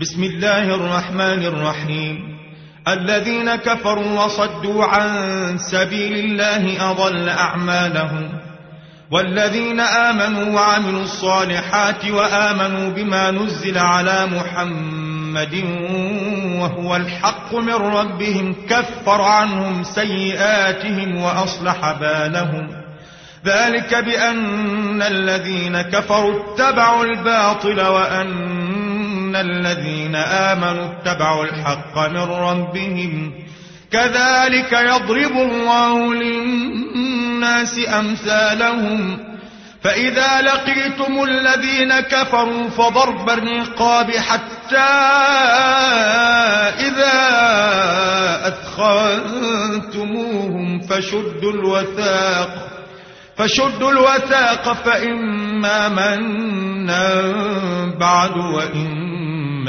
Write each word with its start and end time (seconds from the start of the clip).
بسم 0.00 0.24
الله 0.24 0.74
الرحمن 0.74 1.44
الرحيم. 1.44 2.16
الذين 2.88 3.54
كفروا 3.54 4.24
وصدوا 4.24 4.84
عن 4.84 5.08
سبيل 5.58 6.12
الله 6.12 6.90
أضل 6.90 7.28
أعمالهم. 7.28 8.28
والذين 9.10 9.80
آمنوا 9.80 10.54
وعملوا 10.54 11.02
الصالحات 11.02 12.04
وآمنوا 12.04 12.90
بما 12.90 13.30
نزل 13.30 13.78
على 13.78 14.26
محمد 14.26 15.64
وهو 16.60 16.96
الحق 16.96 17.54
من 17.54 17.74
ربهم 17.74 18.54
كفر 18.68 19.22
عنهم 19.22 19.82
سيئاتهم 19.82 21.16
وأصلح 21.16 21.92
بالهم. 22.00 22.80
ذلك 23.46 23.94
بأن 23.94 25.02
الذين 25.02 25.80
كفروا 25.80 26.34
اتبعوا 26.40 27.04
الباطل 27.04 27.80
وأن 27.80 28.59
إن 29.30 29.36
الذين 29.36 30.14
آمنوا 30.16 30.86
اتبعوا 30.92 31.44
الحق 31.44 31.98
من 31.98 32.16
ربهم 32.30 33.32
كذلك 33.92 34.72
يضرب 34.72 35.32
الله 35.32 36.14
للناس 36.14 37.80
أمثالهم 37.98 39.18
فإذا 39.82 40.40
لقيتم 40.42 41.24
الذين 41.24 42.00
كفروا 42.00 42.68
فضرب 42.68 43.30
الرقاب 43.30 44.10
حتى 44.10 44.90
إذا 46.86 47.20
أثخنتموهم 49.58 50.00
فشدوا 50.80 51.52
الوثاق 51.52 52.68
فشدوا 53.36 53.90
الوثاق 53.90 54.72
فإما 54.72 55.88
منا 55.88 57.22
بعد 58.00 58.36
وإما 58.36 59.09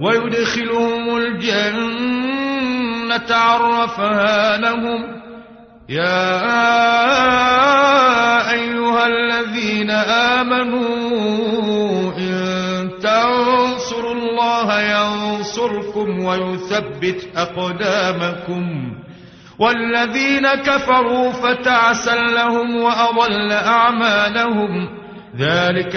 ويدخلهم 0.00 1.16
الجنة 1.16 2.36
عرفها 3.30 4.56
لهم. 4.56 5.22
يا 5.88 6.40
أيها 8.50 9.06
الذين 9.06 9.90
آمنوا 9.90 10.86
إن 12.18 12.90
تنصروا 13.02 14.14
الله 14.14 14.80
ينصركم 14.80 16.24
ويثبت 16.24 17.28
أقدامكم. 17.36 18.92
والذين 19.58 20.48
كفروا 20.48 21.30
فتعسل 21.30 22.34
لهم 22.34 22.76
وأضل 22.76 23.52
أعمالهم. 23.52 24.88
ذلك 25.38 25.96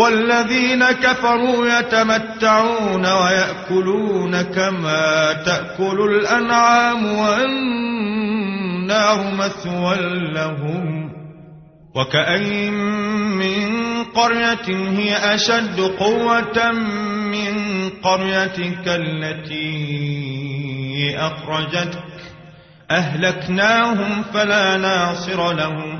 والذين 0.00 0.84
كفروا 0.90 1.66
يتمتعون 1.66 3.06
ويأكلون 3.06 4.42
كما 4.42 5.32
تأكل 5.32 6.00
الأنعام 6.00 7.04
والنار 7.18 8.54
مثوى 9.34 9.96
لهم 10.34 11.10
وكأين 11.94 12.72
من 13.38 13.80
قرية 14.04 14.68
هي 14.68 15.34
أشد 15.34 15.80
قوة 15.80 16.72
من 17.32 17.54
قريتك 18.02 18.84
التي 18.86 20.10
أخرجتك 21.18 22.04
أهلكناهم 22.90 24.22
فلا 24.22 24.76
ناصر 24.76 25.52
لهم 25.52 25.99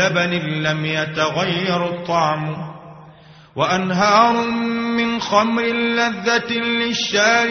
لبن 0.00 0.30
لم 0.62 0.84
يتغير 0.86 2.04
طعمه 2.06 2.70
وأنهار 3.56 4.50
من 4.96 5.20
خمر 5.20 5.62
لذة 5.72 6.52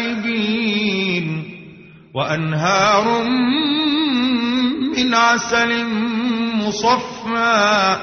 للشاربين 0.09 1.43
وأنهار 2.15 3.23
من 4.97 5.13
عسل 5.13 5.85
مصفى 6.53 7.95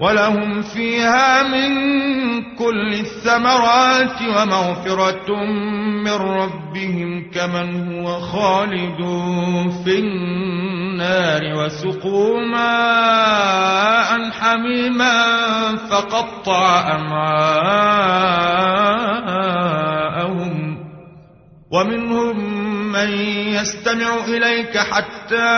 ولهم 0.00 0.62
فيها 0.62 1.42
من 1.42 1.68
كل 2.56 2.94
الثمرات 2.94 4.22
ومغفرة 4.22 5.44
من 6.04 6.12
ربهم 6.12 7.30
كمن 7.30 7.98
هو 7.98 8.20
خالد 8.20 8.98
في 9.84 9.98
النار 11.00 11.54
وسقوا 11.54 12.40
ماء 12.40 14.30
حميما 14.30 15.22
فقطع 15.90 16.96
أمعاءهم 16.96 18.38
ومنهم 21.70 22.36
من 22.92 23.10
يستمع 23.54 24.14
إليك 24.28 24.78
حتى 24.78 25.48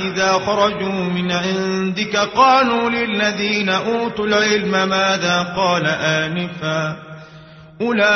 إذا 0.00 0.32
خرجوا 0.32 1.04
من 1.04 1.32
عندك 1.32 2.16
قالوا 2.16 2.90
للذين 2.90 3.68
أوتوا 3.68 4.26
العلم 4.26 4.70
ماذا 4.70 5.42
قال 5.56 5.86
آنفا 5.86 7.07
أولئك 7.80 8.08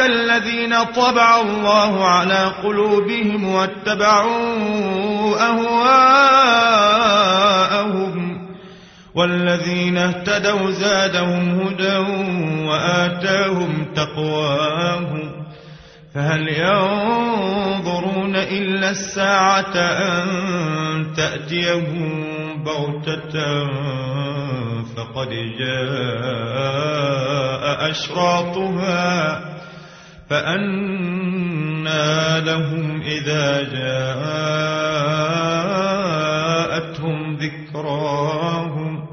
الذين 0.00 0.74
طبع 0.84 1.40
الله 1.40 2.04
على 2.04 2.52
قلوبهم 2.62 3.54
واتبعوا 3.54 5.36
أهواءهم 5.48 5.82
والذين 9.14 9.98
اهتدوا 9.98 10.70
زادهم 10.70 11.60
هدى 11.60 11.96
وآتاهم 12.68 13.86
تقواهم 13.94 15.32
فهل 16.14 16.48
ينظرون 16.48 18.36
إلا 18.36 18.90
الساعة 18.90 19.76
أن 19.76 20.26
تأتيهم 21.16 22.24
بغتة 22.64 23.62
فقد 24.84 25.28
جاء 25.58 26.82
أشراطها 27.90 29.40
فأنا 30.30 31.92
لهم 32.40 33.02
إذا 33.02 33.62
جاءتهم 33.62 34.16
ذكراهم. 37.36 39.06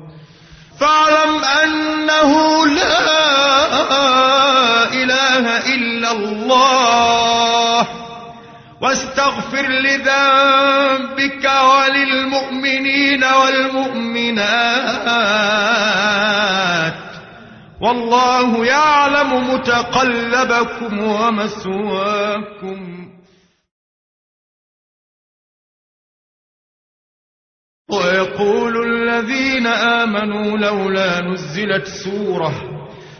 فاعلم 0.79 1.43
أنه 1.63 2.31
لا 2.65 3.09
إله 4.93 5.45
إلا 5.75 6.11
الله. 6.11 6.98
واستغفر 8.81 9.67
لذنبك 9.67 11.45
وللمؤمنين 11.45 13.23
والمؤمنات. 13.23 14.59
والله 17.81 18.65
يعلم 18.65 19.53
متقلبكم 19.53 20.99
ومثواكم 20.99 22.79
ويقول 27.91 28.75
الذين 28.93 29.67
آمنوا 29.67 30.57
لولا 30.57 31.21
نزلت 31.21 31.87
سورة 31.87 32.68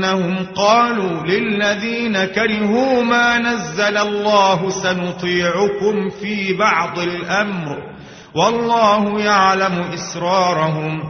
بأنهم 0.00 0.46
قالوا 0.56 1.22
للذين 1.26 2.24
كرهوا 2.24 3.02
ما 3.02 3.38
نزل 3.38 3.96
الله 3.96 4.70
سنطيعكم 4.70 6.10
في 6.20 6.56
بعض 6.56 6.98
الأمر 6.98 7.78
والله 8.34 9.20
يعلم 9.20 9.90
إسرارهم 9.94 11.02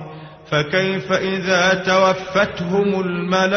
فكيف 0.50 1.12
إذا 1.12 1.74
توفتهم 1.74 3.00
الملائكة 3.00 3.50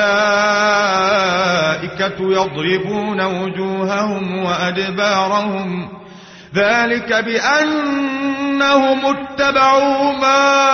يضربون 2.19 3.21
وجوههم 3.21 4.45
وأدبارهم 4.45 5.89
ذلك 6.56 7.13
بأنهم 7.13 9.06
اتبعوا 9.06 10.12
ما 10.12 10.74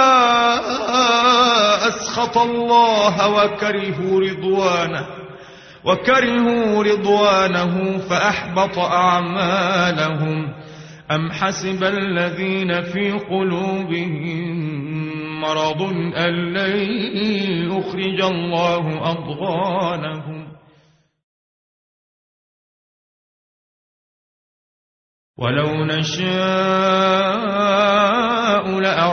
أسخط 1.90 2.38
الله 2.38 3.16
وكرهوا 3.36 4.22
رضوانه 4.22 5.08
وكرهوا 5.86 6.84
رضوانه 6.84 7.98
فأحبط 7.98 8.80
أعمالهم. 8.80 10.54
أم 11.12 11.32
حسب 11.32 11.84
الذين 11.84 12.82
في 12.82 13.12
قلوبهم 13.12 14.70
مرض 15.42 15.82
أن 16.18 16.54
لن 16.54 16.78
يخرج 17.72 18.22
الله 18.22 19.12
أضغانهم؟ 19.12 20.50
ولو 25.38 25.86
نشاء 25.86 27.69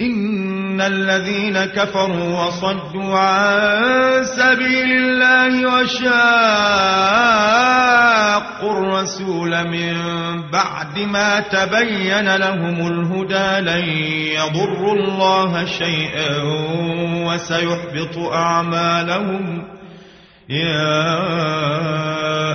إن 0.00 0.80
الذين 0.80 1.64
كفروا 1.64 2.44
وصدوا 2.44 3.18
عن 3.18 4.24
سبيل 4.24 4.92
الله 4.92 5.66
وشاقوا 5.66 6.16
الرسول 8.72 9.64
من 9.68 9.94
بعد 10.50 10.98
ما 10.98 11.40
تبين 11.40 12.36
لهم 12.36 12.86
الهدى 12.86 13.60
لن 13.70 13.88
يضروا 14.36 14.92
الله 14.94 15.64
شيئا 15.64 16.42
وسيحبط 17.26 18.18
أعمالهم. 18.18 19.64
يا 20.48 21.16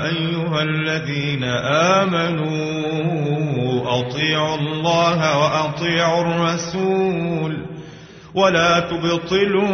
أيها 0.06 0.62
الذين 0.62 1.44
آمنوا 1.98 3.41
أطيعوا 4.00 4.56
الله 4.56 5.38
وأطيعوا 5.40 6.22
الرسول 6.22 7.66
ولا 8.36 8.80
تبطلوا 8.80 9.74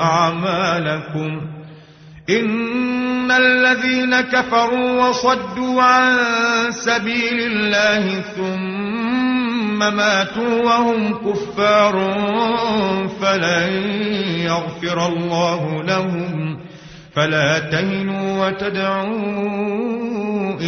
أعمالكم. 0.00 1.40
إن 2.30 3.30
الذين 3.30 4.20
كفروا 4.20 5.08
وصدوا 5.08 5.82
عن 5.82 6.16
سبيل 6.70 7.40
الله 7.40 8.20
ثم 8.20 9.78
ماتوا 9.78 10.62
وهم 10.62 11.14
كفار 11.14 11.94
فلن 13.20 13.72
يغفر 14.40 15.06
الله 15.06 15.82
لهم. 15.82 16.58
فلا 17.14 17.58
تهنوا 17.58 18.46
وتدعوا 18.46 19.77